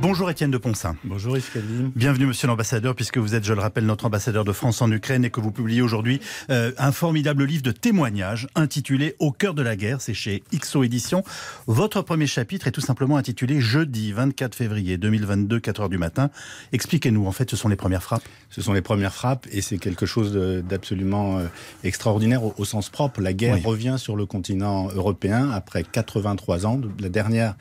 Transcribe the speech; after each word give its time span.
Bonjour 0.00 0.30
Étienne 0.30 0.52
de 0.52 0.58
Ponsin. 0.58 0.94
Bonjour 1.02 1.36
Yves 1.36 1.50
Calvin. 1.52 1.90
Bienvenue 1.96 2.26
Monsieur 2.26 2.46
l'ambassadeur, 2.46 2.94
puisque 2.94 3.18
vous 3.18 3.34
êtes, 3.34 3.42
je 3.44 3.52
le 3.52 3.60
rappelle, 3.60 3.84
notre 3.84 4.04
ambassadeur 4.04 4.44
de 4.44 4.52
France 4.52 4.80
en 4.80 4.92
Ukraine 4.92 5.24
et 5.24 5.30
que 5.30 5.40
vous 5.40 5.50
publiez 5.50 5.82
aujourd'hui 5.82 6.20
euh, 6.50 6.70
un 6.78 6.92
formidable 6.92 7.44
livre 7.44 7.64
de 7.64 7.72
témoignages 7.72 8.46
intitulé 8.54 9.16
Au 9.18 9.32
cœur 9.32 9.54
de 9.54 9.62
la 9.62 9.74
guerre, 9.74 10.00
c'est 10.00 10.14
chez 10.14 10.44
XO 10.54 10.84
Éditions. 10.84 11.24
Votre 11.66 12.02
premier 12.02 12.28
chapitre 12.28 12.68
est 12.68 12.70
tout 12.70 12.80
simplement 12.80 13.16
intitulé 13.16 13.60
Jeudi 13.60 14.12
24 14.12 14.54
février 14.54 14.98
2022, 14.98 15.58
4 15.58 15.80
heures 15.80 15.88
du 15.88 15.98
matin. 15.98 16.30
Expliquez-nous, 16.70 17.26
en 17.26 17.32
fait, 17.32 17.50
ce 17.50 17.56
sont 17.56 17.68
les 17.68 17.76
premières 17.76 18.04
frappes 18.04 18.28
Ce 18.50 18.62
sont 18.62 18.74
les 18.74 18.82
premières 18.82 19.14
frappes 19.14 19.48
et 19.50 19.62
c'est 19.62 19.78
quelque 19.78 20.06
chose 20.06 20.32
d'absolument 20.32 21.38
euh, 21.38 21.46
extraordinaire 21.82 22.42
au, 22.44 22.64
sens 22.64 22.88
propre. 22.88 23.20
La 23.20 23.32
guerre 23.32 23.60
revient 23.64 23.96
sur 23.98 24.14
le 24.14 24.26
continent 24.26 24.90
européen 24.94 25.50
après 25.50 25.82
83 25.82 26.66
ans. 26.66 26.80
La 27.00 27.08
dernière 27.08 27.56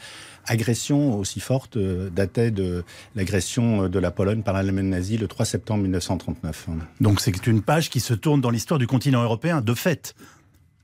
agression 0.47 1.17
aussi 1.17 1.39
forte 1.39 1.77
euh, 1.77 2.09
datait 2.09 2.51
de 2.51 2.83
l'agression 3.15 3.83
euh, 3.83 3.89
de 3.89 3.99
la 3.99 4.11
Pologne 4.11 4.41
par 4.41 4.53
l'Allemagne 4.53 4.87
nazie 4.87 5.17
le 5.17 5.27
3 5.27 5.45
septembre 5.45 5.83
1939. 5.83 6.67
Donc 7.01 7.21
c'est 7.21 7.47
une 7.47 7.61
page 7.61 7.89
qui 7.89 7.99
se 7.99 8.13
tourne 8.13 8.41
dans 8.41 8.49
l'histoire 8.49 8.79
du 8.79 8.87
continent 8.87 9.23
européen, 9.23 9.61
de 9.61 9.73
fait. 9.73 10.15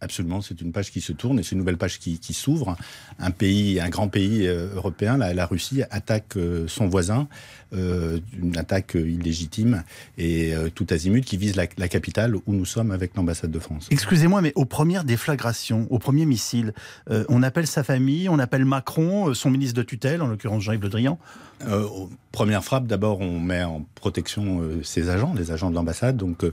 Absolument, 0.04 0.42
c'est 0.42 0.60
une 0.60 0.74
page 0.74 0.92
qui 0.92 1.00
se 1.00 1.14
tourne 1.14 1.40
et 1.40 1.44
c'est 1.44 1.52
une 1.52 1.60
nouvelle 1.60 1.78
page 1.78 1.98
qui, 1.98 2.34
s'ouvre. 2.34 2.76
Un 3.20 3.32
pays, 3.32 3.80
un 3.80 3.88
grand 3.88 4.10
pays 4.10 4.48
euh, 4.48 4.76
européen, 4.76 5.18
la, 5.18 5.46
Russie, 5.46 5.82
attaque 5.92 6.36
euh, 6.36 6.68
son 6.68 6.88
voisin, 6.88 7.28
euh, 7.74 8.20
une 8.38 8.58
attaque 8.58 8.96
illégitime 8.96 9.84
et 10.18 10.54
tout 10.76 10.86
azimut 10.90 11.24
qui 11.24 11.38
vise 11.38 11.56
la, 11.56 11.68
capitale 11.88 12.36
où 12.36 12.42
nous 12.48 12.66
sommes 12.66 12.92
avec 12.92 13.16
l'ambassade 13.16 13.52
de 13.52 13.60
France. 13.60 13.88
Excusez-moi, 13.92 14.42
mais 14.42 14.52
aux 14.56 14.66
premières 14.66 15.06
déflagrations, 15.06 15.88
aux 15.90 16.00
premiers 16.00 16.26
missiles, 16.26 16.74
on 17.30 17.44
appelle 17.44 17.68
sa 17.68 17.84
famille, 17.84 18.28
on 18.30 18.40
appelle 18.40 18.66
Macron, 18.66 19.34
son 19.34 19.50
ministre 19.50 19.76
de 19.76 19.84
tutelle, 19.84 20.22
en 20.22 20.28
l'occurrence 20.28 20.64
Jean-Yves 20.64 20.82
Le 20.82 20.90
Drian 20.90 21.18
Première 22.32 22.64
frappe, 22.64 22.88
d'abord, 22.88 23.22
on 23.22 23.40
met 23.40 23.64
en 23.64 23.86
protection 23.96 24.62
ses 24.84 25.10
agents, 25.10 25.34
les 25.34 25.52
agents 25.52 25.70
de 25.70 25.76
l'ambassade. 25.76 26.18
Donc, 26.18 26.44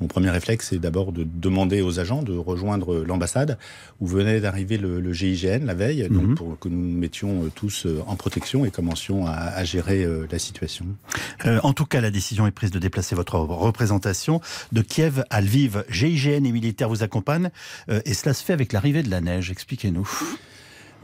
mon 0.00 0.08
premier 0.08 0.30
réflexe, 0.30 0.68
c'est 0.70 0.78
d'abord 0.78 1.12
de 1.12 1.24
demander 1.24 1.82
aux 1.82 2.00
agents 2.00 2.22
de 2.22 2.36
rejoindre 2.36 2.95
l'ambassade 3.04 3.58
où 4.00 4.06
venait 4.06 4.40
d'arriver 4.40 4.78
le, 4.78 5.12
GIGN 5.12 5.64
la 5.64 5.74
veille, 5.74 6.08
donc 6.08 6.22
mhm. 6.22 6.34
pour 6.34 6.58
que 6.58 6.68
nous 6.68 6.80
nous 6.80 6.98
mettions 6.98 7.44
euh, 7.44 7.50
tous 7.54 7.86
euh, 7.86 8.02
en 8.06 8.16
protection 8.16 8.64
et 8.64 8.70
commencions 8.70 9.26
à, 9.26 9.64
gérer 9.64 10.04
euh, 10.04 10.26
la 10.30 10.38
situation. 10.38 10.86
en 11.44 11.72
tout 11.72 11.86
cas, 11.86 12.00
la 12.00 12.10
décision 12.10 12.46
est 12.46 12.50
prise 12.52 12.70
de 12.70 12.78
déplacer 12.78 13.14
votre 13.14 13.36
représentation 13.36 14.40
de 14.72 14.82
Kiev 14.82 15.24
à 15.30 15.40
Lviv. 15.40 15.84
GIGN 15.88 16.44
et 16.44 16.52
militaires 16.52 16.88
vous 16.88 17.02
accompagnent 17.02 17.50
et 18.04 18.14
cela 18.14 18.34
se 18.34 18.44
fait 18.44 18.52
avec 18.52 18.72
l'arrivée 18.72 19.02
de 19.02 19.10
la 19.10 19.20
neige. 19.20 19.50
Expliquez-nous. 19.50 20.08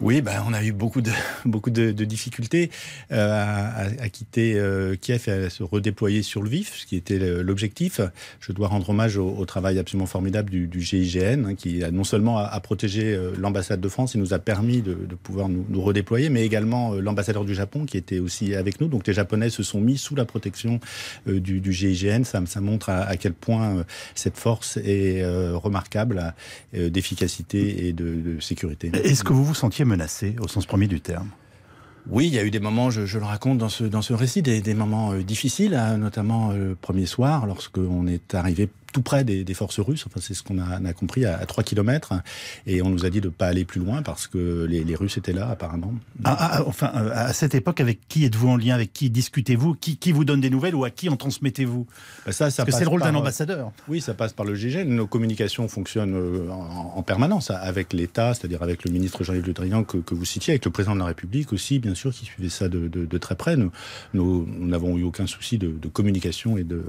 Oui, 0.02 0.20
ben, 0.20 0.42
on 0.48 0.52
a 0.52 0.64
eu 0.64 0.72
beaucoup 0.72 1.00
de, 1.00 1.12
beaucoup 1.44 1.70
de, 1.70 1.92
difficultés 1.92 2.72
euh, 3.12 3.86
à, 4.00 4.08
quitter 4.08 4.54
euh, 4.56 4.96
Kiev 4.96 5.28
et 5.28 5.30
à 5.30 5.50
se 5.50 5.62
redéployer 5.62 6.22
sur 6.22 6.42
le 6.42 6.48
vif, 6.48 6.78
ce 6.80 6.86
qui 6.86 6.96
était 6.96 7.20
l'objectif. 7.40 8.00
Je 8.40 8.50
dois 8.50 8.66
rendre 8.66 8.90
hommage 8.90 9.16
au, 9.16 9.46
travail 9.46 9.78
absolument 9.78 10.06
formidable 10.06 10.50
du, 10.50 10.80
GIGN, 10.80 11.46
hein, 11.46 11.54
qui 11.54 11.84
a 11.84 11.92
non 11.92 12.02
seulement 12.02 12.38
a, 12.38 12.58
protégé 12.58 13.14
euh, 13.14 13.30
l'ambassade 13.38 13.80
de 13.80 13.88
France 13.88 14.16
et 14.16 14.18
nous 14.18 14.34
a 14.34 14.40
permis 14.40 14.82
de, 14.82 14.94
pouvoir 15.22 15.48
nous, 15.48 15.80
redéployer, 15.80 16.30
mais 16.30 16.44
également 16.44 16.94
l'ambassadeur 16.94 17.44
du 17.44 17.54
Japon 17.54 17.86
qui 17.86 17.96
était 17.96 18.18
aussi 18.18 18.56
avec 18.56 18.80
nous. 18.80 18.88
Donc 18.88 19.06
les 19.06 19.12
Japonais 19.12 19.50
se 19.50 19.62
sont 19.62 19.80
mis 19.80 19.98
sous 19.98 20.16
la 20.16 20.24
protection 20.24 20.80
du, 21.26 21.72
GIGN. 21.72 22.24
Ça, 22.24 22.60
montre 22.60 22.88
à, 22.88 23.02
à, 23.02 23.16
quel 23.16 23.34
point 23.34 23.84
cette 24.16 24.36
force 24.36 24.78
est 24.78 25.24
remarquable 25.54 26.34
d'efficacité 26.72 27.86
et 27.86 27.92
de, 27.92 28.14
de 28.14 28.40
sécurité. 28.40 28.90
Est-ce 29.04 29.22
que 29.22 29.32
vous 29.32 29.44
vous 29.44 29.54
sentiez 29.54 29.84
menacé 29.92 30.36
au 30.40 30.48
sens 30.48 30.64
premier 30.66 30.88
du 30.88 31.00
terme. 31.00 31.28
Oui, 32.08 32.26
il 32.26 32.34
y 32.34 32.38
a 32.38 32.44
eu 32.44 32.50
des 32.50 32.60
moments, 32.60 32.90
je, 32.90 33.18
le 33.18 33.24
raconte 33.24 33.58
dans 33.58 33.68
ce, 33.68 33.84
dans 33.84 34.02
ce 34.02 34.12
récit, 34.12 34.42
des, 34.42 34.60
des 34.60 34.74
moments 34.74 35.12
euh, 35.12 35.22
difficiles, 35.22 35.74
hein, 35.74 35.98
notamment 35.98 36.50
euh, 36.50 36.70
le 36.70 36.74
premier 36.74 37.06
soir, 37.06 37.46
lorsqu'on 37.46 38.06
est 38.08 38.34
arrivé 38.34 38.68
tout 38.92 39.02
près 39.02 39.24
des, 39.24 39.54
forces 39.54 39.80
russes. 39.80 40.04
Enfin, 40.06 40.20
c'est 40.22 40.34
ce 40.34 40.42
qu'on 40.42 40.58
a, 40.58 40.92
compris 40.92 41.24
à, 41.24 41.44
3 41.44 41.64
km. 41.64 42.14
Et 42.66 42.82
on 42.82 42.90
nous 42.90 43.04
a 43.04 43.10
dit 43.10 43.20
de 43.20 43.26
ne 43.26 43.32
pas 43.32 43.46
aller 43.46 43.64
plus 43.64 43.80
loin 43.80 44.02
parce 44.02 44.26
que 44.26 44.66
les, 44.68 44.94
Russes 44.94 45.16
étaient 45.16 45.32
là, 45.32 45.48
apparemment. 45.48 45.94
Ah, 46.22 46.36
ah, 46.38 46.50
ah, 46.52 46.64
enfin, 46.66 46.92
euh, 46.96 47.10
à 47.14 47.32
cette 47.32 47.54
époque, 47.54 47.80
avec 47.80 48.06
qui 48.08 48.24
êtes-vous 48.24 48.48
en 48.48 48.56
lien 48.56 48.74
Avec 48.74 48.92
qui 48.92 49.08
discutez-vous 49.08 49.74
qui, 49.74 49.96
qui, 49.96 50.12
vous 50.12 50.24
donne 50.24 50.40
des 50.40 50.50
nouvelles 50.50 50.74
ou 50.74 50.84
à 50.84 50.90
qui 50.90 51.08
en 51.08 51.16
transmettez-vous? 51.16 51.86
Bah, 52.26 52.32
ça, 52.32 52.50
ça 52.50 52.64
Parce 52.64 52.74
que 52.74 52.78
c'est 52.78 52.84
le 52.84 52.90
rôle 52.90 53.00
d'un 53.00 53.14
ambassadeur. 53.14 53.72
Oui, 53.88 54.02
ça 54.02 54.12
passe 54.12 54.34
par 54.34 54.44
le 54.44 54.54
GIGN. 54.54 54.84
Nos 54.84 55.06
communications 55.06 55.66
fonctionnent 55.66 56.14
euh, 56.14 56.50
en, 56.50 57.02
permanence 57.02 57.50
avec 57.50 57.92
l'État, 57.92 58.34
c'est-à-dire 58.34 58.62
avec 58.62 58.84
le 58.84 58.90
ministre 58.90 59.24
Jean-Yves 59.24 59.46
Le 59.46 59.52
Drian 59.54 59.82
que, 59.82 59.96
que, 59.96 60.14
vous 60.14 60.24
citiez, 60.24 60.52
avec 60.52 60.64
le 60.64 60.70
président 60.70 60.94
de 60.94 61.00
la 61.00 61.06
République 61.06 61.52
aussi, 61.52 61.78
bien 61.78 61.94
sûr, 61.94 62.12
qui 62.12 62.26
suivait 62.26 62.50
ça 62.50 62.68
de, 62.68 62.88
de, 62.88 63.18
très 63.18 63.34
près. 63.34 63.56
Nous 63.56 64.46
n'avons 64.58 64.98
eu 64.98 65.04
aucun 65.04 65.26
souci 65.26 65.58
de, 65.58 65.88
communication 65.88 66.56
et 66.56 66.64
de, 66.64 66.84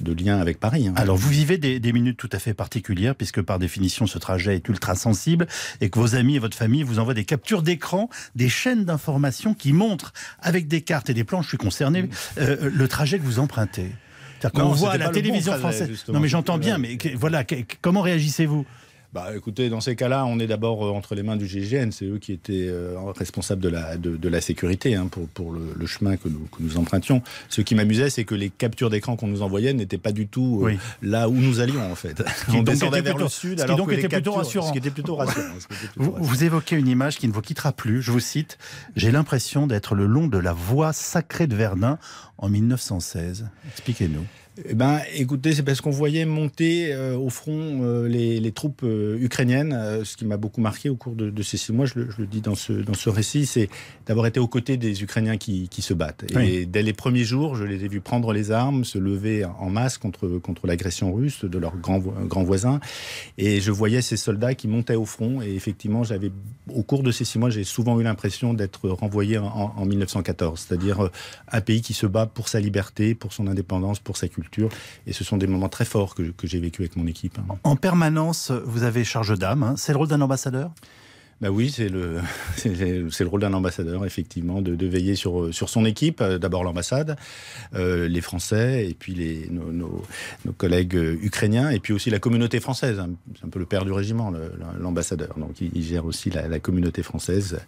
de 0.00 0.12
lien 0.12 0.38
avec 0.38 0.58
Paris. 0.58 0.88
Hein. 0.88 0.94
Alors, 0.96 1.16
vous 1.16 1.25
vivez 1.30 1.58
des, 1.58 1.80
des 1.80 1.92
minutes 1.92 2.16
tout 2.16 2.30
à 2.32 2.38
fait 2.38 2.54
particulières, 2.54 3.14
puisque 3.14 3.42
par 3.42 3.58
définition, 3.58 4.06
ce 4.06 4.18
trajet 4.18 4.56
est 4.56 4.68
ultra 4.68 4.94
sensible, 4.94 5.46
et 5.80 5.90
que 5.90 5.98
vos 5.98 6.14
amis 6.14 6.36
et 6.36 6.38
votre 6.38 6.56
famille 6.56 6.82
vous 6.82 6.98
envoient 6.98 7.14
des 7.14 7.24
captures 7.24 7.62
d'écran, 7.62 8.08
des 8.34 8.48
chaînes 8.48 8.84
d'informations 8.84 9.54
qui 9.54 9.72
montrent, 9.72 10.12
avec 10.40 10.68
des 10.68 10.80
cartes 10.82 11.10
et 11.10 11.14
des 11.14 11.24
plans, 11.24 11.42
je 11.42 11.48
suis 11.48 11.58
concerné, 11.58 12.08
euh, 12.38 12.70
le 12.72 12.88
trajet 12.88 13.18
que 13.18 13.24
vous 13.24 13.38
empruntez. 13.38 13.92
On 14.54 14.68
voit 14.68 14.96
la 14.98 15.08
télévision 15.08 15.54
française. 15.54 16.04
Non, 16.08 16.20
mais 16.20 16.28
j'entends 16.28 16.58
bien, 16.58 16.78
mais 16.78 16.98
voilà, 17.14 17.44
comment 17.80 18.02
réagissez-vous? 18.02 18.66
Bah, 19.16 19.34
écoutez, 19.34 19.70
dans 19.70 19.80
ces 19.80 19.96
cas-là, 19.96 20.26
on 20.26 20.38
est 20.38 20.46
d'abord 20.46 20.84
euh, 20.84 20.90
entre 20.90 21.14
les 21.14 21.22
mains 21.22 21.36
du 21.36 21.46
GIGN. 21.46 21.90
C'est 21.90 22.04
eux 22.04 22.18
qui 22.18 22.32
étaient 22.32 22.66
euh, 22.68 22.98
responsables 23.16 23.62
de 23.62 23.70
la, 23.70 23.96
de, 23.96 24.28
la 24.28 24.42
sécurité 24.42 24.94
hein, 24.94 25.08
pour, 25.10 25.26
pour 25.28 25.52
le, 25.52 25.86
chemin 25.86 26.18
que 26.18 26.28
nous, 26.28 26.46
que 26.54 26.62
nous 26.62 26.76
empruntions. 26.76 27.22
Ce 27.48 27.62
qui 27.62 27.74
m'amusait, 27.74 28.10
c'est 28.10 28.24
que 28.24 28.34
les 28.34 28.50
captures 28.50 28.90
d'écran 28.90 29.16
qu'on 29.16 29.28
nous 29.28 29.40
envoyait 29.40 29.72
n'étaient 29.72 29.96
pas 29.96 30.12
du 30.12 30.26
tout 30.26 30.66
euh, 30.66 30.74
là 31.00 31.30
où 31.30 31.32
nous 31.32 31.60
allions, 31.60 31.90
en 31.90 31.94
fait. 31.94 32.22
on 32.54 32.62
descendait 32.62 33.00
vers 33.00 33.16
le 33.16 33.28
sud, 33.28 33.58
alors 33.62 33.78
donc 33.78 33.90
était 33.90 34.06
plutôt 34.06 34.32
rassurant. 34.32 34.66
Ce 34.66 34.72
qui 34.72 34.78
était 34.78 34.90
plutôt 34.90 35.16
rassurant. 35.16 35.46
vous, 35.96 36.14
vous, 36.18 36.44
évoquez 36.44 36.76
une 36.76 36.88
image 36.88 37.16
qui 37.16 37.26
ne 37.26 37.32
vous 37.32 37.40
quittera 37.40 37.72
plus. 37.72 38.02
Je 38.02 38.12
vous 38.12 38.20
cite 38.20 38.58
J'ai 38.96 39.10
l'impression 39.10 39.66
d'être 39.66 39.94
le 39.94 40.04
long 40.04 40.26
de 40.26 40.36
la 40.36 40.52
voie 40.52 40.92
sacrée 40.92 41.46
de 41.46 41.56
Verdun 41.56 41.98
en 42.36 42.50
1916. 42.50 43.46
Expliquez-nous. 43.72 44.26
Eh 44.64 44.74
ben, 44.74 45.00
écoutez, 45.14 45.52
c'est 45.52 45.62
parce 45.62 45.82
qu'on 45.82 45.90
voyait 45.90 46.24
monter 46.24 46.94
euh, 46.94 47.14
au 47.14 47.28
front 47.28 47.80
euh, 47.82 48.08
les, 48.08 48.40
les, 48.40 48.52
troupes 48.52 48.80
euh, 48.84 49.18
ukrainiennes. 49.20 50.02
ce 50.02 50.16
qui 50.16 50.24
m'a 50.24 50.38
beaucoup 50.38 50.62
marqué 50.62 50.88
au 50.88 50.96
cours 50.96 51.14
de, 51.14 51.28
de 51.28 51.42
ces 51.42 51.58
six 51.58 51.72
mois, 51.72 51.84
je 51.84 51.98
le, 51.98 52.10
je 52.10 52.22
le, 52.22 52.26
dis 52.26 52.40
dans 52.40 52.54
ce, 52.54 52.72
dans 52.72 52.94
ce 52.94 53.10
récit, 53.10 53.44
c'est 53.44 53.68
d'avoir 54.06 54.26
été 54.26 54.40
aux 54.40 54.48
côtés 54.48 54.78
des 54.78 55.02
Ukrainiens 55.02 55.36
qui, 55.36 55.68
qui 55.68 55.82
se 55.82 55.92
battent. 55.92 56.24
Et 56.40 56.64
dès 56.64 56.82
les 56.82 56.94
premiers 56.94 57.24
jours, 57.24 57.54
je 57.54 57.64
les 57.64 57.84
ai 57.84 57.88
vus 57.88 58.00
prendre 58.00 58.32
les 58.32 58.50
armes, 58.50 58.84
se 58.84 58.98
lever 58.98 59.44
en 59.44 59.68
masse 59.68 59.98
contre, 59.98 60.38
contre 60.38 60.66
l'agression 60.66 61.12
russe 61.12 61.44
de 61.44 61.58
leurs 61.58 61.76
grands, 61.76 61.98
grands 61.98 62.44
voisins. 62.44 62.80
Et 63.36 63.60
je 63.60 63.70
voyais 63.70 64.00
ces 64.00 64.16
soldats 64.16 64.54
qui 64.54 64.68
montaient 64.68 64.94
au 64.94 65.04
front. 65.04 65.42
Et 65.42 65.54
effectivement, 65.54 66.02
j'avais, 66.02 66.32
au 66.72 66.82
cours 66.82 67.02
de 67.02 67.12
ces 67.12 67.26
six 67.26 67.38
mois, 67.38 67.50
j'ai 67.50 67.64
souvent 67.64 68.00
eu 68.00 68.04
l'impression 68.04 68.54
d'être 68.54 68.88
renvoyé 68.88 69.36
en, 69.36 69.74
en 69.76 69.84
1914. 69.84 70.66
C'est-à-dire 70.66 71.10
un 71.52 71.60
pays 71.60 71.82
qui 71.82 71.92
se 71.92 72.06
bat 72.06 72.24
pour 72.24 72.48
sa 72.48 72.58
liberté, 72.58 73.14
pour 73.14 73.34
son 73.34 73.48
indépendance, 73.48 73.98
pour 73.98 74.16
sa 74.16 74.28
culture 74.28 74.45
et 75.06 75.12
ce 75.12 75.24
sont 75.24 75.36
des 75.36 75.46
moments 75.46 75.68
très 75.68 75.84
forts 75.84 76.14
que, 76.14 76.32
j'ai 76.44 76.60
vécu 76.60 76.82
avec 76.82 76.96
mon 76.96 77.06
équipe. 77.06 77.38
Hein. 77.38 77.56
En 77.64 77.76
permanence, 77.76 78.50
vous 78.50 78.82
avez 78.82 79.04
charge 79.04 79.38
d'âme. 79.38 79.62
Hein. 79.62 79.74
C'est 79.76 79.92
le 79.92 79.98
rôle 79.98 80.08
d'un 80.08 80.20
ambassadeur? 80.20 80.70
Bah 81.40 81.50
oui, 81.50 81.70
c'est 81.76 81.88
le, 81.88 82.20
rôle 83.26 83.40
d'un 83.40 83.52
ambassadeur, 83.52 84.04
effectivement, 84.06 84.62
de, 84.62 84.86
veiller 84.86 85.16
sur, 85.16 85.52
sur 85.52 85.68
son 85.68 85.84
équipe, 85.84 86.20
euh, 86.20 86.38
d'abord 86.38 86.64
l'ambassade, 86.64 87.16
euh, 87.74 88.08
les 88.08 88.20
Français, 88.20 88.88
et 88.88 88.94
puis 88.94 89.48
nos, 89.50 90.02
collègues 90.56 90.96
euh, 90.96 91.18
ukrainiens, 91.22 91.70
et 91.70 91.78
puis 91.78 91.92
aussi 91.92 92.08
la 92.08 92.18
communauté 92.18 92.60
française. 92.60 92.98
Hein. 93.00 93.10
C'est 93.38 93.44
un 93.44 93.50
peu 93.50 93.58
le 93.58 93.66
père 93.66 93.84
du 93.84 93.92
régiment, 93.92 94.32
l'ambassadeur. 94.78 95.36
Donc 95.36 95.60
il, 95.60 95.82
gère 95.82 96.06
aussi 96.06 96.30
la, 96.30 96.58
communauté 96.58 97.02
française 97.02 97.58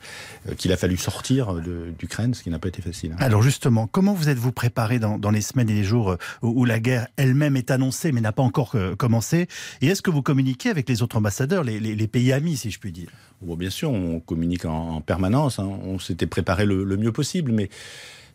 euh, 0.49 0.55
qu'il 0.55 0.73
a 0.73 0.77
fallu 0.77 0.97
sortir 0.97 1.55
d'Ukraine, 1.99 2.35
ce 2.35 2.43
qui 2.43 2.51
n'a 2.51 2.59
pas 2.59 2.69
été 2.69 2.81
facile. 2.81 3.13
Hein. 3.13 3.21
Alors 3.21 3.43
justement, 3.43 3.87
comment 3.87 4.15
vous 4.15 4.29
êtes-vous 4.29 4.53
préparé 4.53 4.99
dans, 4.99 5.31
les 5.31 5.41
semaines 5.43 5.69
et 5.69 5.75
les 5.75 5.85
jours 5.85 6.17
où, 6.43 6.65
la 6.65 6.81
guerre 6.81 7.09
elle-même 7.17 7.57
est 7.57 7.71
annoncée, 7.71 8.13
mais 8.13 8.21
n'a 8.21 8.33
pas 8.33 8.43
encore 8.43 8.75
commencé? 8.97 9.47
Et 9.83 9.89
est-ce 9.89 10.03
que 10.03 10.11
vous 10.11 10.23
communiquez 10.23 10.71
avec 10.71 10.89
les 10.89 11.03
autres 11.03 11.17
ambassadeurs, 11.17 11.65
les 11.65 12.09
pays 12.09 12.33
amis, 12.33 12.57
si 12.57 12.71
je 12.71 12.79
puis 12.79 12.93
dire? 12.93 13.11
Bien 13.43 13.71
sûr, 13.71 13.91
on 13.91 14.21
communique 14.21 14.65
en, 14.65 15.01
permanence. 15.01 15.59
Hein. 15.59 15.69
On 15.85 15.99
s'était 15.99 16.27
préparé 16.27 16.65
le, 16.65 16.85
mieux 16.97 17.13
possible, 17.13 17.53
mais 17.53 17.69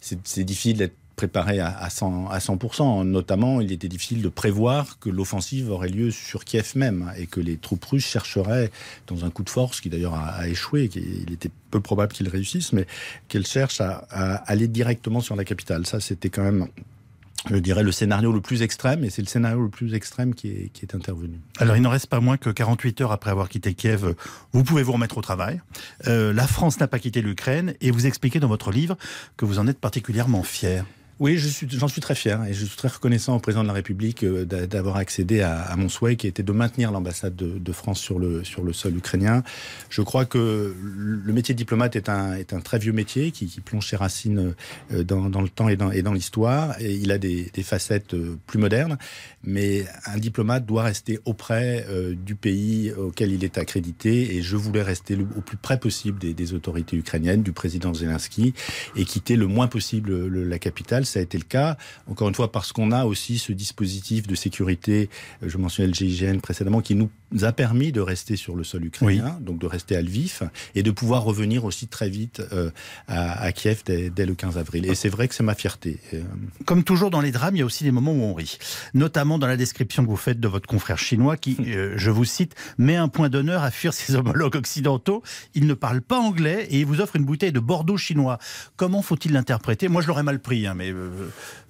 c'est 0.02 0.44
difficile 0.44 0.78
d'être 0.78 0.96
préparé 1.16 1.60
à, 1.60 1.90
100, 1.90 2.28
à 2.30 2.40
100%. 2.40 3.04
Notamment, 3.04 3.62
il 3.62 3.72
était 3.72 3.88
difficile 3.88 4.22
de 4.22 4.30
prévoir 4.30 5.00
que 5.00 5.10
l'offensive 5.10 5.70
aurait 5.70 5.90
lieu 5.90 6.12
sur 6.12 6.44
Kiev 6.44 6.74
même 6.76 7.12
et 7.18 7.28
que 7.28 7.40
les 7.40 7.58
troupes 7.58 7.86
russes 7.86 8.06
chercheraient, 8.06 8.72
dans 9.08 9.24
un 9.24 9.30
coup 9.30 9.44
de 9.44 9.50
force 9.50 9.80
qui 9.80 9.90
d'ailleurs 9.90 10.16
a, 10.16 10.48
échoué, 10.48 10.90
il 10.96 11.32
était 11.32 11.52
peu 11.70 11.80
probable 11.80 12.14
qu'ils 12.14 12.30
réussissent, 12.30 12.74
mais 12.74 12.88
qu'elles 13.28 13.46
cherchent 13.46 13.82
à, 13.82 14.06
aller 14.46 14.68
directement 14.68 15.22
sur 15.22 15.36
la 15.36 15.46
capitale. 15.46 15.86
Ça, 15.86 16.00
c'était 16.00 16.30
quand 16.30 16.44
même 16.44 16.68
je 17.50 17.56
dirais, 17.57 17.84
le 17.84 17.92
scénario 17.92 18.31
le 18.31 18.42
plus 18.42 18.62
extrême, 18.62 19.04
et 19.04 19.10
c'est 19.10 19.22
le 19.22 19.28
scénario 19.28 19.62
le 19.62 19.69
plus 19.69 19.94
extrême 19.94 20.34
qui 20.34 20.48
est, 20.50 20.95
intervenu. 20.95 21.40
Alors, 21.60 21.75
il 21.75 21.81
n'en 21.81 21.90
reste 21.90 22.07
pas 22.07 22.19
moins 22.19 22.38
que 22.38 22.50
48 22.50 23.01
heures 23.01 23.12
après 23.12 23.31
avoir 23.31 23.50
quitté 23.50 23.74
Kiev, 23.74 24.13
vous 24.51 24.63
pouvez 24.63 24.84
vous 24.84 24.92
remettre 24.94 25.18
au 25.18 25.22
travail. 25.22 25.62
Euh, 26.07 26.34
la 26.34 26.48
France 26.48 26.80
n'a 26.80 26.88
pas 26.88 27.00
quitté 27.00 27.22
l'Ukraine, 27.22 27.74
et 27.81 27.92
vous 27.92 28.06
expliquez 28.06 28.40
dans 28.40 28.48
votre 28.48 28.72
livre 28.72 28.98
que 29.38 29.45
vous 29.45 29.60
en 29.60 29.68
êtes 29.68 29.80
particulièrement 29.80 30.44
fier. 30.44 30.86
Oui, 31.19 31.38
j'en 31.38 31.88
suis 31.88 32.01
très 32.01 32.15
fier 32.15 32.44
et 32.45 32.54
je 32.54 32.65
suis 32.65 32.75
très 32.75 32.88
reconnaissant 32.88 33.36
au 33.36 33.39
président 33.39 33.62
de 33.62 33.68
la 33.68 33.74
République 33.74 34.24
euh, 34.24 34.45
d'avoir 34.45 34.98
accédé 34.98 35.42
à, 35.42 35.75
mon 35.77 35.88
souhait 35.88 36.15
qui 36.15 36.25
était 36.25 36.42
de 36.42 36.51
maintenir 36.51 36.92
l'ambassade 36.92 37.36
de, 37.36 37.71
France 37.71 38.00
sur 38.00 38.18
le, 38.18 38.44
sur 38.44 38.63
le 38.63 38.74
sol 38.74 38.98
ukrainien. 38.98 39.44
Je 39.89 40.01
crois 40.01 40.25
que 40.25 40.75
le 40.75 41.33
métier 41.33 41.54
diplomate 41.54 41.95
est 41.95 42.10
un, 42.10 42.33
est 42.33 42.54
un 42.54 42.62
très 42.62 42.80
vieux 42.80 42.94
métier 42.94 43.31
qui, 43.31 43.48
plonge 43.63 43.88
ses 43.88 43.95
racines 43.95 44.56
euh, 44.92 45.04
dans, 45.04 45.42
le 45.42 45.50
temps 45.50 45.69
et 45.69 45.75
dans, 45.75 46.13
l'histoire 46.13 46.75
il 46.81 47.12
a 47.12 47.19
des, 47.19 47.51
facettes 47.63 48.16
euh, 48.16 48.38
plus 48.48 48.57
modernes. 48.57 48.98
Mais 49.44 49.86
un 50.07 50.18
diplomate 50.18 50.66
doit 50.66 50.83
rester 50.83 51.19
auprès 51.25 51.86
du 52.13 52.36
pays 52.36 52.92
auquel 52.94 53.31
il 53.31 53.44
est 53.44 53.57
accrédité 53.57 54.36
et 54.36 54.42
je 54.42 54.56
voulais 54.56 54.81
rester 54.81 55.16
au 55.16 55.42
plus 55.42 55.57
près 55.57 55.77
possible 55.77 56.19
des, 56.19 56.54
autorités 56.54 56.95
ukrainiennes, 56.95 57.44
du 57.44 57.51
président 57.51 57.94
Zelensky 57.94 58.54
et 58.95 59.04
quitter 59.04 59.36
le 59.36 59.48
moins 59.48 59.68
possible 59.68 60.27
le, 60.27 60.44
la 60.45 60.59
capitale 60.59 61.06
ça 61.13 61.19
a 61.19 61.24
été 61.24 61.38
le 61.38 61.44
cas. 61.44 61.77
Encore 62.07 62.27
une 62.27 62.36
fois, 62.36 62.51
parce 62.51 62.71
qu'on 62.74 62.92
a 62.92 63.06
aussi 63.06 63.38
ce 63.38 63.54
dispositif 63.54 64.27
de 64.27 64.36
sécurité, 64.36 65.10
euh, 65.42 65.50
je 65.50 65.57
mentionnais 65.57 65.88
le 65.88 65.94
GIGN 65.94 66.39
précédemment, 66.39 66.81
qui 66.81 66.95
nous 66.95 67.10
a 67.41 67.51
permis 67.51 67.91
de 67.91 68.01
rester 68.01 68.35
sur 68.35 68.56
le 68.56 68.63
sol 68.63 68.85
ukrainien, 68.85 69.35
oui. 69.39 69.45
donc 69.45 69.59
de 69.59 69.65
rester 69.65 69.95
à 69.95 70.01
Lviv, 70.01 70.50
et 70.75 70.83
de 70.83 70.91
pouvoir 70.91 71.24
revenir 71.24 71.65
aussi 71.65 71.88
très 71.88 72.09
vite 72.09 72.41
euh, 72.51 72.69
à, 73.07 73.41
à, 73.41 73.51
Kiev 73.51 73.81
dès, 73.85 74.09
dès, 74.09 74.25
le 74.25 74.35
15 74.35 74.57
avril. 74.57 74.85
Et 74.85 74.95
c'est 74.95 75.09
vrai 75.09 75.27
que 75.27 75.35
c'est 75.35 75.44
ma 75.44 75.56
fierté. 75.56 76.00
Euh, 76.13 76.21
Comme 76.65 76.83
toujours 76.83 77.09
dans 77.09 77.21
les 77.21 77.31
drames, 77.31 77.56
il 77.56 77.59
y 77.59 77.62
a 77.62 77.65
aussi 77.65 77.83
des 77.83 77.91
moments 77.91 78.12
où 78.12 78.24
on 78.24 78.33
rit. 78.33 78.57
Notamment 78.94 79.38
dans 79.39 79.47
la 79.47 79.57
description 79.57 80.03
que 80.03 80.09
vous 80.09 80.15
faites 80.15 80.39
de 80.39 80.47
votre 80.47 80.68
confrère 80.68 80.97
chinois, 80.97 81.38
qui, 81.38 81.57
euh, 81.68 81.94
je 81.97 82.12
vous 82.12 82.25
cite, 82.25 82.56
met 82.77 82.95
un 82.95 83.07
point 83.07 83.30
d'honneur 83.30 83.63
à 83.63 83.71
fuir 83.71 83.94
ses 83.94 84.15
homologues 84.15 84.56
occidentaux. 84.56 85.24
Il 85.56 85.68
ne 85.68 85.74
parle 85.74 86.01
pas 86.01 86.19
anglais 86.19 86.68
et 86.69 86.80
il 86.80 86.85
vous 86.85 87.01
offre 87.01 87.15
une 87.15 87.25
bouteille 87.25 87.51
de 87.51 87.59
Bordeaux 87.59 87.97
chinois. 87.97 88.38
Comment 88.75 89.01
faut-il 89.01 89.33
l'interpréter? 89.33 89.88
Moi, 89.88 90.01
je 90.01 90.07
l'aurais 90.07 90.24
mal 90.24 90.39
pris, 90.39 90.68
hein, 90.68 90.74
mais... 90.75 90.91
Euh... 90.91 91.09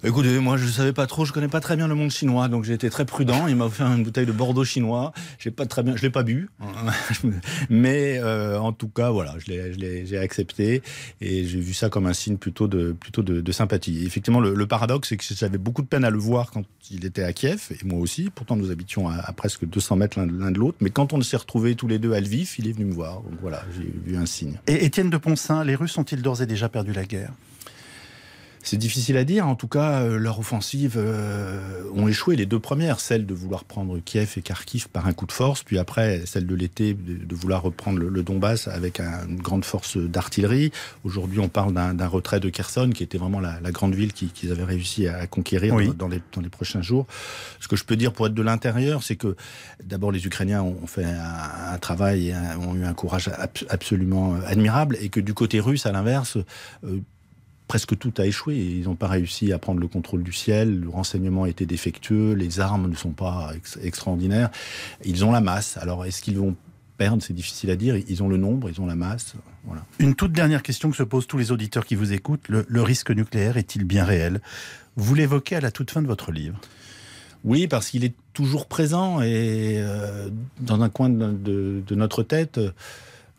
Écoutez, 0.02 0.38
moi, 0.38 0.56
je 0.56 0.66
ne 0.66 0.70
savais 0.70 0.92
pas 0.92 1.06
trop, 1.06 1.24
je 1.24 1.32
connais 1.32 1.48
pas 1.48 1.60
très 1.60 1.76
bien 1.76 1.88
le 1.88 1.94
monde 1.94 2.10
chinois, 2.10 2.48
donc 2.48 2.64
j'ai 2.64 2.74
été 2.74 2.90
très 2.90 3.06
prudent. 3.06 3.46
Il 3.46 3.56
m'a 3.56 3.66
offert 3.66 3.86
une 3.86 4.02
bouteille 4.02 4.26
de 4.26 4.32
Bordeaux 4.32 4.64
chinois. 4.64 5.12
J'ai 5.38 5.50
pas 5.54 5.66
très 5.66 5.82
bien, 5.82 5.96
je 5.96 6.02
l'ai 6.02 6.10
pas 6.10 6.22
bu, 6.22 6.48
mais 7.70 8.18
euh, 8.18 8.58
en 8.58 8.72
tout 8.72 8.88
cas, 8.88 9.10
voilà, 9.10 9.34
j'ai 9.46 10.18
accepté 10.18 10.82
et 11.20 11.44
j'ai 11.44 11.60
vu 11.60 11.74
ça 11.74 11.88
comme 11.88 12.06
un 12.06 12.12
signe 12.12 12.36
plutôt 12.36 12.68
de, 12.68 12.92
plutôt 12.92 13.22
de, 13.22 13.52
sympathie. 13.52 14.04
Effectivement, 14.04 14.40
le, 14.40 14.54
le 14.54 14.66
paradoxe, 14.66 15.08
c'est 15.08 15.16
que 15.16 15.24
j'avais 15.24 15.58
beaucoup 15.58 15.82
de 15.82 15.86
peine 15.86 16.04
à 16.04 16.10
le 16.10 16.18
voir 16.18 16.50
quand 16.50 16.64
il 16.90 17.04
était 17.04 17.22
à 17.22 17.32
Kiev 17.32 17.68
et 17.70 17.84
moi 17.84 18.00
aussi. 18.00 18.30
Pourtant, 18.34 18.56
nous 18.56 18.70
habitions 18.70 19.08
à, 19.08 19.16
à 19.16 19.32
presque 19.32 19.64
200 19.64 19.96
mètres 19.96 20.18
l'un 20.18 20.50
de 20.50 20.58
l'autre. 20.58 20.76
Mais 20.80 20.90
quand 20.90 21.12
on 21.12 21.20
s'est 21.20 21.36
retrouvés 21.36 21.74
tous 21.74 21.88
les 21.88 21.98
deux 21.98 22.12
à 22.12 22.20
Lviv, 22.20 22.54
il 22.58 22.68
est 22.68 22.72
venu 22.72 22.86
me 22.86 22.94
voir. 22.94 23.22
Donc 23.22 23.34
voilà, 23.40 23.62
j'ai 23.76 23.92
vu 24.04 24.16
un 24.16 24.26
signe. 24.26 24.58
Et 24.66 24.84
Étienne 24.84 25.10
de 25.10 25.16
Poncin, 25.16 25.64
les 25.64 25.74
Russes 25.74 25.96
ont-ils 25.98 26.22
d'ores 26.22 26.42
et 26.42 26.46
déjà 26.46 26.68
perdu 26.68 26.92
la 26.92 27.04
guerre? 27.04 27.32
C'est 28.64 28.76
difficile 28.76 29.16
à 29.16 29.24
dire. 29.24 29.46
En 29.46 29.54
tout 29.54 29.68
cas, 29.68 30.00
euh, 30.00 30.18
leur 30.18 30.38
offensive 30.38 30.94
euh, 30.96 31.82
ont 31.94 32.08
échoué 32.08 32.34
les 32.34 32.46
deux 32.46 32.58
premières, 32.58 32.98
celle 32.98 33.26
de 33.26 33.34
vouloir 33.34 33.64
prendre 33.64 33.98
Kiev 33.98 34.32
et 34.36 34.42
Kharkiv 34.42 34.88
par 34.88 35.06
un 35.06 35.12
coup 35.12 35.26
de 35.26 35.32
force, 35.32 35.62
puis 35.62 35.78
après 35.78 36.22
celle 36.26 36.46
de 36.46 36.54
l'été 36.54 36.94
de, 36.94 37.24
de, 37.24 37.34
vouloir 37.34 37.62
reprendre 37.62 37.98
le, 37.98 38.08
le 38.08 38.22
Donbass 38.22 38.66
avec 38.66 39.00
un, 39.00 39.26
une 39.28 39.40
grande 39.40 39.64
force 39.64 39.96
d'artillerie. 39.96 40.72
Aujourd'hui, 41.04 41.38
on 41.38 41.48
parle 41.48 41.74
d'un 41.74 42.08
retrait 42.08 42.40
de 42.40 42.48
Kherson, 42.48 42.90
qui 42.94 43.02
était 43.02 43.18
vraiment 43.18 43.40
la, 43.40 43.60
la 43.60 43.70
grande 43.70 43.94
ville 43.94 44.12
qu'ils 44.12 44.32
qui 44.32 44.50
avaient 44.50 44.64
réussi 44.64 45.06
à 45.06 45.26
conquérir 45.26 45.74
oui. 45.74 45.92
dans, 45.96 46.08
les, 46.08 46.22
dans 46.32 46.40
les 46.40 46.48
prochains 46.48 46.82
jours. 46.82 47.06
Ce 47.60 47.68
que 47.68 47.76
je 47.76 47.84
peux 47.84 47.96
dire 47.96 48.12
pour 48.12 48.26
être 48.26 48.34
de 48.34 48.42
l'intérieur, 48.42 49.02
c'est 49.02 49.16
que 49.16 49.36
d'abord 49.84 50.10
les 50.10 50.26
Ukrainiens 50.26 50.62
ont 50.62 50.86
fait 50.86 51.04
un, 51.04 51.74
un 51.74 51.78
travail 51.78 52.28
et 52.28 52.32
un, 52.32 52.58
ont 52.58 52.74
eu 52.74 52.84
un 52.84 52.94
courage 52.94 53.30
absolument 53.68 54.36
admirable, 54.46 54.96
et 55.00 55.10
que 55.10 55.20
du 55.20 55.34
côté 55.34 55.60
russe, 55.60 55.84
à 55.86 55.92
l'inverse, 55.92 56.38
euh, 56.84 57.00
presque 57.74 57.98
tout 57.98 58.12
a 58.18 58.24
échoué. 58.24 58.54
Ils 58.54 58.84
n'ont 58.84 58.94
pas 58.94 59.08
réussi 59.08 59.52
à 59.52 59.58
prendre 59.58 59.80
le 59.80 59.88
contrôle 59.88 60.22
du 60.22 60.32
ciel, 60.32 60.78
le 60.78 60.88
renseignement 60.88 61.44
était 61.44 61.66
défectueux, 61.66 62.34
les 62.34 62.60
armes 62.60 62.88
ne 62.88 62.94
sont 62.94 63.10
pas 63.10 63.50
ex 63.56 63.80
extraordinaires. 63.82 64.50
Ils 65.04 65.24
ont 65.24 65.32
la 65.32 65.40
masse. 65.40 65.76
Alors, 65.78 66.04
est-ce 66.04 66.22
qu'ils 66.22 66.38
vont 66.38 66.54
perdre? 66.98 67.20
C'est 67.20 67.32
difficile 67.32 67.70
à 67.70 67.76
dire. 67.76 67.96
Ils 67.96 68.22
ont 68.22 68.28
le 68.28 68.36
nombre, 68.36 68.70
ils 68.70 68.80
ont 68.80 68.86
la 68.86 68.94
masse. 68.94 69.34
Voilà. 69.64 69.84
Une 69.98 70.14
toute 70.14 70.30
dernière 70.30 70.62
question 70.62 70.88
que 70.88 70.96
se 70.96 71.02
posent 71.02 71.26
tous 71.26 71.36
les 71.36 71.50
auditeurs 71.50 71.84
qui 71.84 71.96
vous 71.96 72.12
écoutent. 72.12 72.48
Le, 72.48 72.64
le 72.68 72.82
risque 72.82 73.10
nucléaire 73.10 73.56
est-il 73.56 73.82
bien 73.82 74.04
réel? 74.04 74.40
Vous 74.94 75.16
l'évoquez 75.16 75.56
à 75.56 75.60
la 75.60 75.72
toute 75.72 75.90
fin 75.90 76.00
de 76.00 76.06
votre 76.06 76.30
livre. 76.30 76.60
Oui, 77.42 77.66
parce 77.66 77.90
qu'il 77.90 78.04
est 78.04 78.14
toujours 78.34 78.68
présent 78.68 79.20
et 79.20 79.78
euh, 79.78 80.28
dans 80.60 80.80
un 80.80 80.90
coin 80.90 81.08
de, 81.08 81.32
de, 81.32 81.82
de 81.84 81.94
notre 81.96 82.22
tête. 82.22 82.60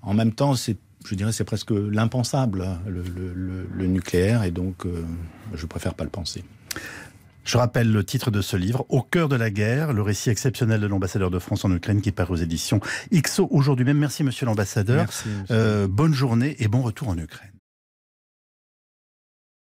En 0.02 0.14
même 0.14 0.34
temps, 0.34 0.56
c'est 0.56 0.76
je 1.06 1.16
dirais 1.16 1.32
c'est 1.32 1.44
presque 1.44 1.72
l'impensable, 1.72 2.66
le, 2.88 3.04
le, 3.04 3.68
le, 3.72 3.88
nucléaire, 3.88 4.44
et 4.44 4.52
donc 4.52 4.86
euh, 4.86 5.04
je 5.54 5.66
préfère 5.66 5.94
pas 5.94 6.04
le 6.04 6.10
penser. 6.10 6.44
Je 7.44 7.58
rappelle 7.58 7.92
le 7.92 8.04
titre 8.04 8.32
de 8.32 8.42
ce 8.42 8.58
livre, 8.58 8.86
Au 8.90 9.04
cœur 9.04 9.30
de 9.30 9.36
la 9.36 9.52
guerre, 9.52 9.94
le 9.94 10.02
récit 10.02 10.32
exceptionnel 10.32 10.82
de 10.82 10.88
l'ambassadeur 10.88 11.30
de 11.30 11.38
France 11.38 11.64
en 11.64 11.72
Ukraine 11.72 12.02
qui 12.02 12.12
part 12.12 12.32
aux 12.32 12.36
éditions 12.36 12.80
IXO 13.12 13.48
aujourd'hui 13.52 13.86
même. 13.86 14.00
Merci 14.00 14.24
monsieur 14.24 14.48
l'ambassadeur. 14.48 15.06
Euh, 15.52 15.88
bonne 15.88 16.14
journée 16.14 16.56
et 16.60 16.68
bon 16.68 16.82
retour 16.82 17.10
en 17.10 17.18
Ukraine. 17.18 17.55